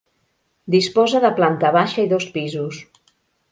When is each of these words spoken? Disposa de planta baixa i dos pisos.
Disposa 0.75 1.21
de 1.27 1.31
planta 1.41 1.71
baixa 1.77 2.07
i 2.09 2.11
dos 2.17 2.29
pisos. 2.39 2.83